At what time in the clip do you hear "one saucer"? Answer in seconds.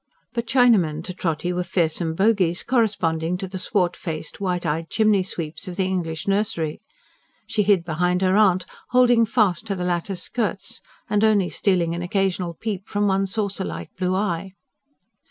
13.05-13.63